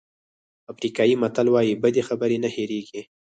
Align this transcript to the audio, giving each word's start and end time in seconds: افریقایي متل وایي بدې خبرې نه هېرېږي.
افریقایي 0.71 1.15
متل 1.21 1.47
وایي 1.51 1.73
بدې 1.83 2.01
خبرې 2.09 2.37
نه 2.43 2.49
هېرېږي. 2.55 3.01